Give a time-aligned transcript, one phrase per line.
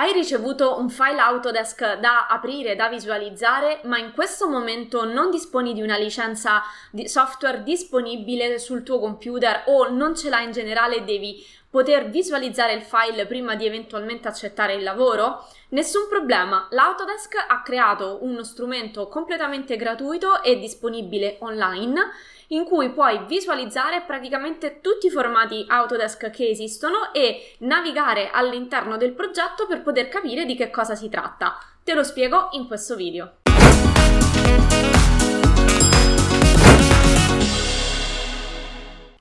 [0.00, 5.74] Hai ricevuto un file Autodesk da aprire, da visualizzare, ma in questo momento non disponi
[5.74, 11.02] di una licenza di software disponibile sul tuo computer o non ce l'hai in generale
[11.02, 15.46] devi poter visualizzare il file prima di eventualmente accettare il lavoro?
[15.70, 22.00] Nessun problema, l'Autodesk ha creato uno strumento completamente gratuito e disponibile online
[22.48, 29.12] in cui puoi visualizzare praticamente tutti i formati Autodesk che esistono e navigare all'interno del
[29.12, 31.58] progetto per poter capire di che cosa si tratta.
[31.84, 33.38] Te lo spiego in questo video.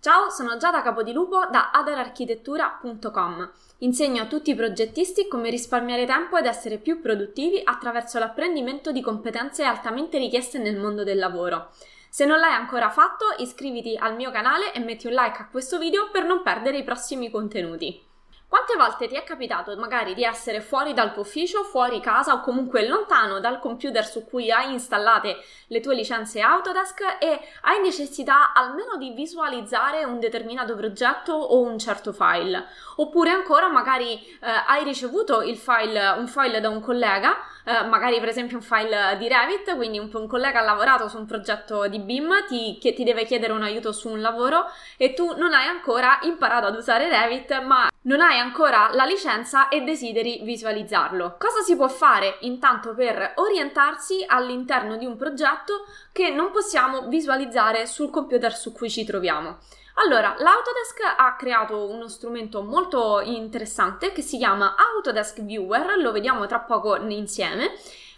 [0.08, 3.52] Ciao, sono Giada Capodilupo da adararchitettura.com.
[3.80, 9.02] Insegno a tutti i progettisti come risparmiare tempo ed essere più produttivi attraverso l'apprendimento di
[9.02, 11.72] competenze altamente richieste nel mondo del lavoro.
[12.10, 15.78] Se non l'hai ancora fatto, iscriviti al mio canale e metti un like a questo
[15.78, 18.07] video per non perdere i prossimi contenuti.
[18.50, 22.40] Quante volte ti è capitato magari di essere fuori dal tuo ufficio, fuori casa o
[22.40, 25.36] comunque lontano dal computer su cui hai installate
[25.68, 31.78] le tue licenze Autodesk e hai necessità almeno di visualizzare un determinato progetto o un
[31.78, 32.68] certo file?
[32.96, 38.30] Oppure ancora magari eh, hai ricevuto file, un file da un collega, eh, magari per
[38.30, 42.00] esempio un file di Revit, quindi un, un, collega ha lavorato su un progetto di
[42.00, 45.68] BIM ti, che ti deve chiedere un aiuto su un lavoro e tu non hai
[45.68, 51.36] ancora imparato ad usare Revit, ma non hai ancora la licenza e desideri visualizzarlo.
[51.38, 57.86] Cosa si può fare intanto per orientarsi all'interno di un progetto che non possiamo visualizzare
[57.86, 59.58] sul computer su cui ci troviamo?
[59.96, 66.46] Allora, l'Autodesk ha creato uno strumento molto interessante che si chiama Autodesk Viewer, lo vediamo
[66.46, 67.74] tra poco insieme,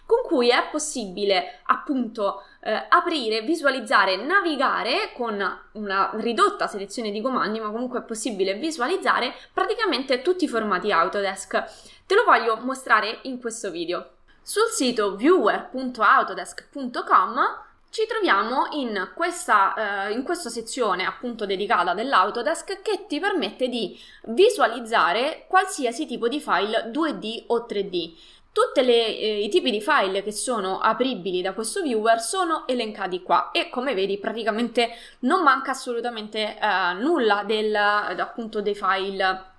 [0.05, 7.59] con cui è possibile appunto eh, aprire, visualizzare, navigare con una ridotta selezione di comandi,
[7.59, 11.51] ma comunque è possibile visualizzare praticamente tutti i formati Autodesk.
[12.05, 14.11] Te lo voglio mostrare in questo video.
[14.41, 23.05] Sul sito viewer.autodesk.com ci troviamo in questa, eh, in questa sezione appunto dedicata dell'Autodesk che
[23.07, 28.13] ti permette di visualizzare qualsiasi tipo di file 2D o 3D.
[28.51, 33.51] Tutti eh, i tipi di file che sono apribili da questo viewer sono elencati qua
[33.51, 34.89] e come vedi praticamente
[35.19, 39.49] non manca assolutamente eh, nulla del, appunto dei file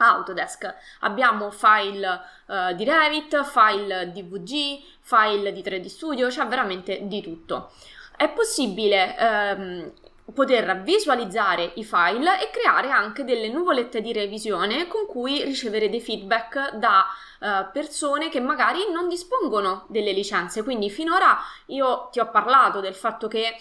[0.00, 0.74] Autodesk.
[1.00, 7.70] Abbiamo file uh, di Revit, file DVG, file di 3D Studio, c'è veramente di tutto.
[8.16, 9.92] È possibile um,
[10.32, 16.00] poter visualizzare i file e creare anche delle nuvolette di revisione con cui ricevere dei
[16.00, 17.06] feedback da
[17.40, 20.62] uh, persone che magari non dispongono delle licenze.
[20.62, 23.56] Quindi finora io ti ho parlato del fatto che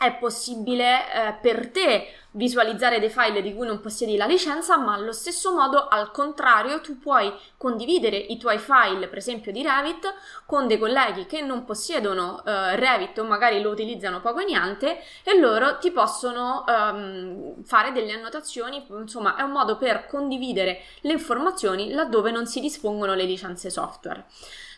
[0.00, 4.94] è possibile eh, per te visualizzare dei file di cui non possiedi la licenza, ma
[4.94, 10.10] allo stesso modo, al contrario, tu puoi condividere i tuoi file, per esempio di Revit,
[10.46, 15.00] con dei colleghi che non possiedono eh, Revit o magari lo utilizzano poco e niente
[15.22, 21.12] e loro ti possono ehm, fare delle annotazioni, insomma, è un modo per condividere le
[21.12, 24.24] informazioni laddove non si dispongono le licenze software.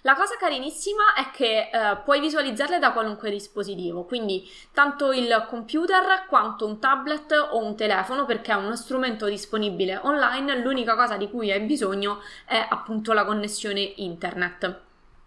[0.05, 6.27] La cosa carinissima è che eh, puoi visualizzarle da qualunque dispositivo, quindi tanto il computer
[6.27, 11.31] quanto un tablet o un telefono perché è uno strumento disponibile online, l'unica cosa di
[11.31, 14.81] cui hai bisogno è appunto la connessione internet.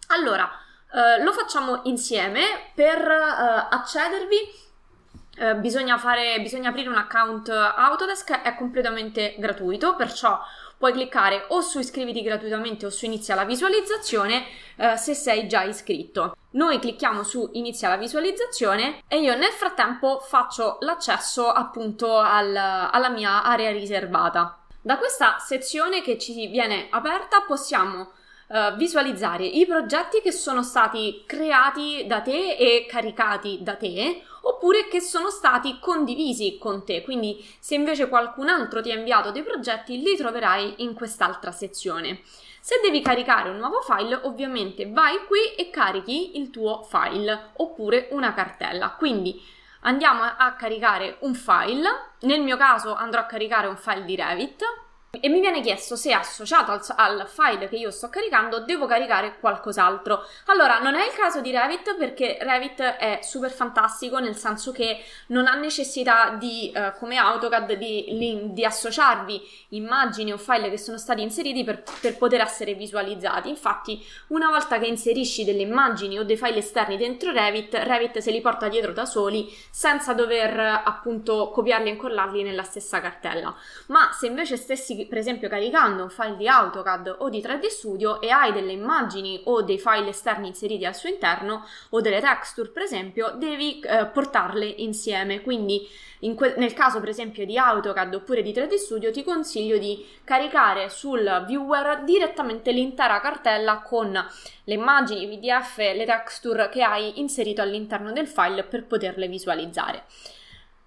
[0.08, 0.52] Allora,
[0.92, 2.42] eh, lo facciamo insieme
[2.76, 4.64] per eh, accedervi.
[5.38, 10.40] Eh, bisogna, fare, bisogna aprire un account Autodesk, è completamente gratuito, perciò
[10.86, 15.64] puoi cliccare o su iscriviti gratuitamente o su inizia la visualizzazione eh, se sei già
[15.64, 16.36] iscritto.
[16.52, 23.10] Noi clicchiamo su inizia la visualizzazione e io nel frattempo faccio l'accesso appunto al, alla
[23.10, 24.60] mia area riservata.
[24.80, 28.12] Da questa sezione che ci viene aperta possiamo
[28.48, 34.88] uh, visualizzare i progetti che sono stati creati da te e caricati da te oppure
[34.88, 37.02] che sono stati condivisi con te.
[37.02, 42.22] Quindi se invece qualcun altro ti ha inviato dei progetti li troverai in quest'altra sezione.
[42.60, 48.08] Se devi caricare un nuovo file, ovviamente vai qui e carichi il tuo file oppure
[48.12, 48.92] una cartella.
[48.92, 49.40] Quindi
[49.82, 51.88] andiamo a caricare un file.
[52.22, 54.64] Nel mio caso andrò a caricare un file di Revit
[55.22, 59.38] e mi viene chiesto se associato al, al, file che io sto caricando devo caricare
[59.40, 60.26] qualcos'altro.
[60.46, 65.04] Allora, non è il caso di Revit perché Revit è super fantastico nel senso che
[65.28, 70.98] non ha necessità di, eh, come AutoCAD, di, di, associarvi immagini o file che sono
[70.98, 73.50] stati inseriti per, per poter essere visualizzati.
[73.50, 78.32] Infatti, una volta che inserisci delle immagini o dei file esterni dentro Revit, Revit se
[78.32, 83.56] li porta dietro da soli senza dover appunto copiarli e incollarli nella stessa cartella.
[83.88, 88.22] Ma se invece stessi per esempio caricando un file di AutoCAD o di 3D Studio
[88.22, 92.70] e hai delle immagini o dei file esterni inseriti al suo interno o delle texture
[92.70, 95.42] per esempio, devi eh, portarle insieme.
[95.42, 95.88] Quindi
[96.36, 100.90] que- nel caso per esempio di AutoCAD oppure di 3D Studio ti consiglio di caricare
[100.90, 107.62] sul viewer direttamente l'intera cartella con le immagini, i PDF, le texture che hai inserito
[107.62, 110.04] all'interno del file per poterle visualizzare.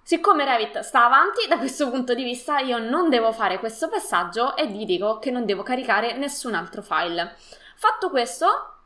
[0.08, 4.56] Siccome Revit sta avanti, da questo punto di vista io non devo fare questo passaggio
[4.56, 7.36] e vi dico che non devo caricare nessun altro file.
[7.76, 8.77] Fatto questo,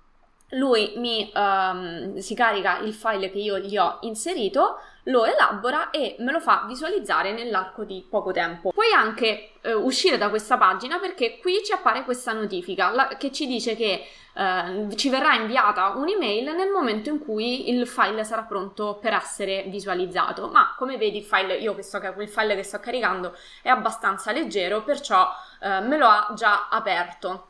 [0.53, 6.17] lui mi um, si carica il file che io gli ho inserito, lo elabora e
[6.19, 8.71] me lo fa visualizzare nell'arco di poco tempo.
[8.71, 13.33] Puoi anche uh, uscire da questa pagina perché qui ci appare questa notifica la, che
[13.33, 14.05] ci dice che
[14.35, 19.65] uh, ci verrà inviata un'email nel momento in cui il file sarà pronto per essere
[19.69, 20.49] visualizzato.
[20.49, 24.33] Ma come vedi il file, io che so il file che sto caricando è abbastanza
[24.33, 25.29] leggero, perciò
[25.61, 27.47] uh, me lo ha già aperto.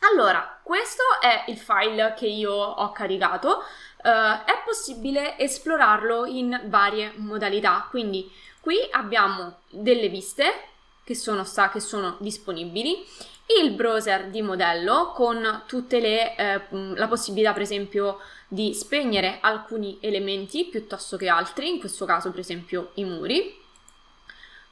[0.00, 3.62] Allora, questo è il file che io ho caricato.
[4.02, 7.86] Uh, è possibile esplorarlo in varie modalità.
[7.90, 8.30] Quindi
[8.60, 10.68] qui abbiamo delle viste
[11.04, 13.04] che sono, che sono disponibili,
[13.60, 19.98] il browser di modello con tutte le eh, la possibilità per esempio di spegnere alcuni
[20.00, 23.58] elementi piuttosto che altri, in questo caso per esempio i muri,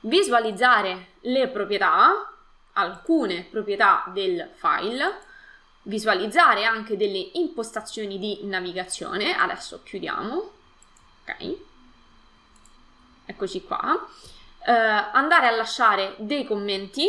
[0.00, 2.32] visualizzare le proprietà
[2.78, 5.20] alcune proprietà del file,
[5.82, 9.36] visualizzare anche delle impostazioni di navigazione.
[9.36, 10.50] Adesso chiudiamo.
[11.24, 11.56] Ok.
[13.26, 13.92] Eccoci qua.
[13.92, 14.70] Uh,
[15.12, 17.08] andare a lasciare dei commenti,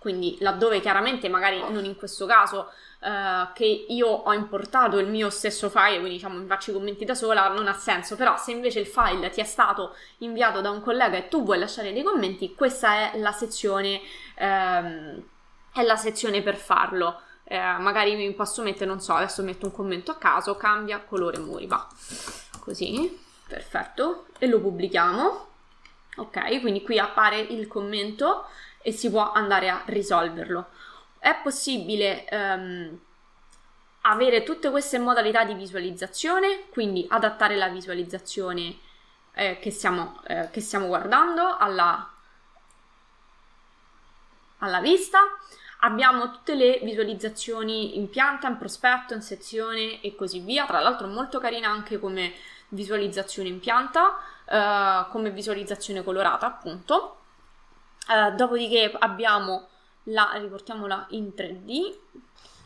[0.00, 2.70] quindi laddove chiaramente magari non in questo caso
[3.00, 7.04] uh, che io ho importato il mio stesso file, quindi diciamo mi faccio i commenti
[7.04, 10.70] da sola, non ha senso, però se invece il file ti è stato inviato da
[10.70, 14.00] un collega e tu vuoi lasciare dei commenti, questa è la sezione
[14.38, 15.22] um,
[15.72, 17.20] è la sezione per farlo.
[17.44, 21.38] Eh, magari mi posso mettere, non so, adesso metto un commento a caso, cambia colore
[21.38, 21.86] muri, va.
[22.60, 24.26] Così, perfetto.
[24.38, 25.48] E lo pubblichiamo.
[26.16, 28.46] Ok, quindi qui appare il commento
[28.82, 30.68] e si può andare a risolverlo.
[31.18, 32.98] È possibile um,
[34.02, 38.78] avere tutte queste modalità di visualizzazione, quindi adattare la visualizzazione
[39.34, 42.10] eh, che, stiamo, eh, che stiamo guardando alla,
[44.58, 45.20] alla vista
[45.82, 50.66] Abbiamo tutte le visualizzazioni in pianta, in prospetto, in sezione e così via.
[50.66, 52.34] Tra l'altro molto carina anche come
[52.68, 57.19] visualizzazione in pianta, eh, come visualizzazione colorata appunto.
[58.10, 59.68] Eh, dopodiché abbiamo
[60.04, 61.94] la, riportiamola in 3D,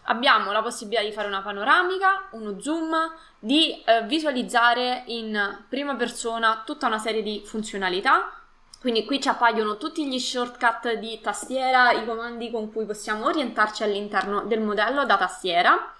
[0.05, 2.94] abbiamo la possibilità di fare una panoramica, uno zoom,
[3.38, 8.38] di eh, visualizzare in prima persona tutta una serie di funzionalità
[8.85, 13.82] quindi qui ci appaiono tutti gli shortcut di tastiera, i comandi con cui possiamo orientarci
[13.82, 15.94] all'interno del modello da tastiera.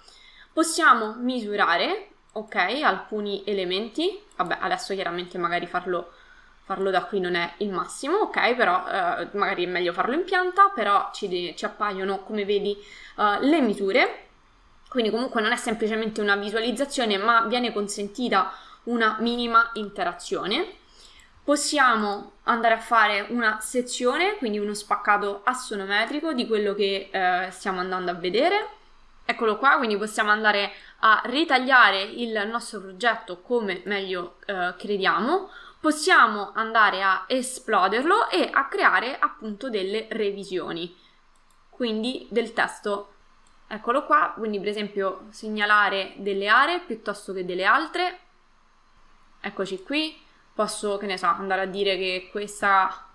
[0.53, 4.21] Possiamo misurare, ok, alcuni elementi.
[4.35, 6.11] Vabbè, adesso chiaramente magari farlo,
[6.65, 10.25] farlo da qui non è il massimo, ok, però eh, magari è meglio farlo in
[10.25, 12.75] pianta, però ci, ci appaiono, come vedi,
[13.15, 14.23] uh, le misure.
[14.89, 18.51] Quindi comunque non è semplicemente una visualizzazione, ma viene consentita
[18.83, 20.83] una minima interazione
[21.45, 27.79] possiamo andare a fare una sezione, quindi uno spaccato assonometrico di quello che eh, stiamo
[27.79, 28.69] andando a vedere.
[29.23, 35.49] Eccolo qua, quindi possiamo andare a ritagliare il nostro progetto come meglio eh, crediamo.
[35.85, 40.97] Possiamo andare a esploderlo e a creare appunto delle revisioni,
[41.69, 43.13] quindi del testo.
[43.67, 48.19] Eccolo qua, quindi per esempio segnalare delle aree piuttosto che delle altre.
[49.39, 50.19] Eccoci qui,
[50.55, 53.05] posso, che ne so, andare a dire che questa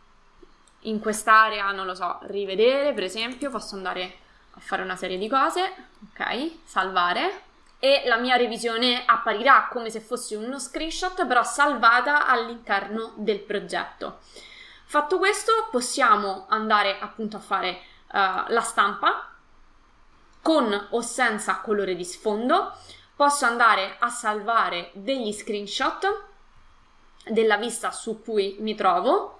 [0.83, 4.15] in quest'area, non lo so, rivedere, per esempio, posso andare
[4.53, 5.73] a fare una serie di cose,
[6.13, 7.49] ok, salvare
[7.81, 14.19] e la mia revisione apparirà come se fosse uno screenshot però salvata all'interno del progetto.
[14.85, 19.35] Fatto questo possiamo andare appunto a fare uh, la stampa
[20.43, 22.73] con o senza colore di sfondo,
[23.17, 26.25] posso andare a salvare degli screenshot
[27.25, 29.40] della vista su cui mi trovo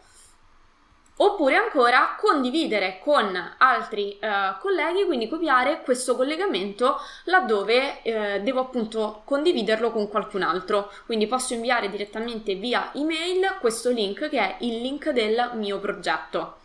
[1.23, 4.29] oppure ancora condividere con altri eh,
[4.61, 10.91] colleghi, quindi copiare questo collegamento laddove eh, devo appunto condividerlo con qualcun altro.
[11.07, 16.60] Quindi posso inviare direttamente via email questo link che è il link del mio progetto.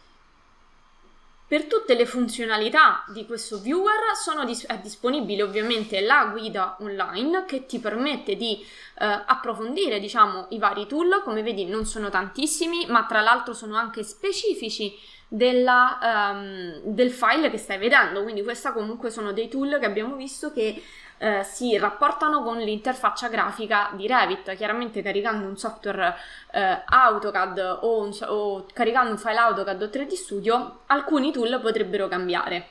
[1.47, 3.99] Per tutte le funzionalità di questo viewer
[4.45, 8.65] dis- è disponibile ovviamente la guida online che ti permette di
[8.97, 13.75] eh, approfondire diciamo, i vari tool, come vedi non sono tantissimi, ma tra l'altro sono
[13.75, 14.97] anche specifici
[15.27, 18.23] della, um, del file che stai vedendo.
[18.23, 20.81] Quindi questi comunque sono dei tool che abbiamo visto che
[21.17, 24.55] eh, si rapportano con l'interfaccia grafica di Revit.
[24.55, 26.15] Chiaramente caricando un software
[26.51, 32.07] eh, AutoCAD o, un, o caricando un file AutoCAD o 3D Studio, alcuni tool potrebbero
[32.07, 32.69] cambiare.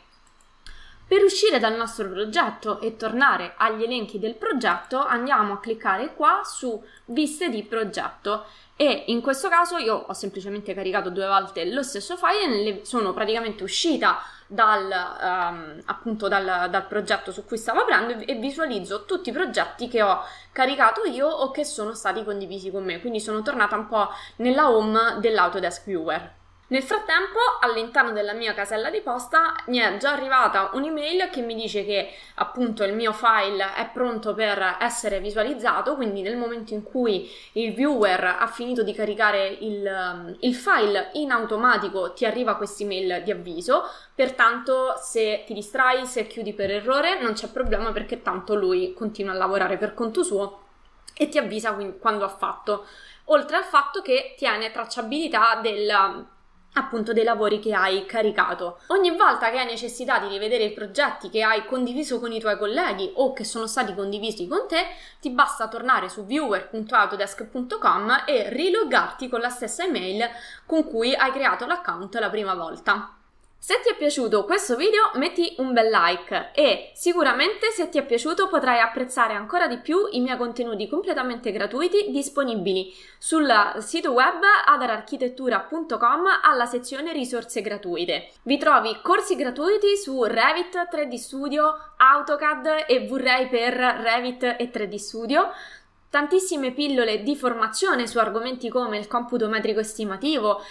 [1.06, 6.40] Per uscire dal nostro progetto e tornare agli elenchi del progetto andiamo a cliccare qua
[6.44, 11.82] su viste di progetto e in questo caso io ho semplicemente caricato due volte lo
[11.82, 14.84] stesso file e sono praticamente uscita dal,
[15.20, 20.02] um, appunto dal, dal, progetto su cui stavo aprendo e visualizzo tutti i progetti che
[20.02, 20.22] ho
[20.52, 23.00] caricato io o che sono stati condivisi con me.
[23.00, 28.88] Quindi sono tornata un po' nella home dell'Autodesk Viewer nel frattempo, all'interno della mia casella
[28.88, 33.74] di posta mi è già arrivata un'email che mi dice che appunto il mio file
[33.74, 38.94] è pronto per essere visualizzato, quindi nel momento in cui il viewer ha finito di
[38.94, 43.82] caricare il, il file in automatico ti arriva questa email di avviso,
[44.14, 49.32] pertanto se ti distrai, se chiudi per errore non c'è problema perché tanto lui continua
[49.32, 50.62] a lavorare per conto suo
[51.14, 52.86] e ti avvisa quando ha fatto.
[53.26, 56.32] Oltre al fatto che tiene tracciabilità del
[56.74, 58.78] appunto dei lavori che hai caricato.
[58.88, 62.58] Ogni volta che hai necessità di rivedere i progetti che hai condiviso con i tuoi
[62.58, 64.86] colleghi o che sono stati condivisi con te,
[65.20, 70.28] ti basta tornare su viewer.autodesk.com e riloggarti con la stessa email
[70.66, 73.23] con cui hai creato l'account la prima volta.
[73.64, 78.04] Se ti è piaciuto questo video metti un bel like e sicuramente se ti è
[78.04, 84.42] piaciuto potrai apprezzare ancora di più i miei contenuti completamente gratuiti disponibili sul sito web
[84.66, 88.32] adararchitettura.com alla sezione risorse gratuite.
[88.42, 94.96] Vi trovi corsi gratuiti su Revit, 3D Studio, AutoCAD e vorrei per Revit e 3D
[94.96, 95.50] Studio
[96.14, 100.62] tantissime pillole di formazione su argomenti come il computo metrico estimativo,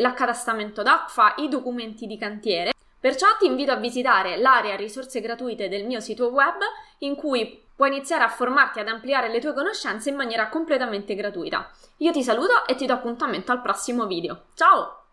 [0.00, 2.72] l'accatastamento d'ACFA, i documenti di cantiere.
[2.98, 6.56] Perciò ti invito a visitare l'area risorse gratuite del mio sito web
[7.00, 11.70] in cui puoi iniziare a formarti ad ampliare le tue conoscenze in maniera completamente gratuita.
[11.98, 14.44] Io ti saluto e ti do appuntamento al prossimo video.
[14.54, 15.05] Ciao!